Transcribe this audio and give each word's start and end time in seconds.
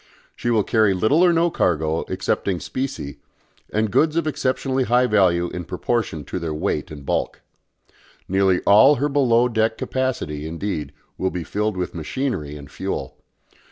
She 0.35 0.49
will 0.49 0.63
carry 0.63 0.95
little 0.95 1.23
or 1.23 1.31
no 1.31 1.51
cargo 1.51 2.01
excepting 2.09 2.59
specie, 2.59 3.19
and 3.71 3.91
goods 3.91 4.15
of 4.15 4.25
exceptionally 4.25 4.85
high 4.85 5.05
value 5.05 5.49
in 5.49 5.63
proportion 5.63 6.23
to 6.25 6.39
their 6.39 6.55
weight 6.55 6.89
and 6.89 7.05
bulk. 7.05 7.41
Nearly 8.27 8.61
all 8.61 8.95
her 8.95 9.09
below 9.09 9.47
deck 9.47 9.77
capacity, 9.77 10.47
indeed, 10.47 10.91
will 11.19 11.29
be 11.29 11.43
filled 11.43 11.77
with 11.77 11.93
machinery 11.93 12.55
and 12.55 12.71
fuel. 12.71 13.15